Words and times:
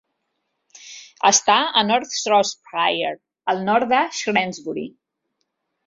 Està 1.29 1.57
a 1.81 1.85
North 1.91 2.17
Shropshire, 2.23 3.13
al 3.55 3.65
nord 3.71 3.93
de 3.97 4.01
Shrewsbury. 4.23 4.89